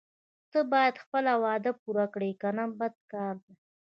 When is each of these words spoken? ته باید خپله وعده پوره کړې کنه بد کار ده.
ته 0.51 0.59
باید 0.71 0.95
خپله 1.03 1.31
وعده 1.43 1.71
پوره 1.81 2.05
کړې 2.13 2.31
کنه 2.41 2.63
بد 2.79 2.95
کار 3.11 3.33
ده. 3.43 3.53